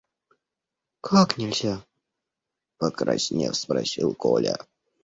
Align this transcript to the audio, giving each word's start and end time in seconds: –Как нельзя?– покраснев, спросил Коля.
–Как 1.09 1.37
нельзя?– 1.37 1.85
покраснев, 2.79 3.55
спросил 3.55 4.15
Коля. 4.15 4.57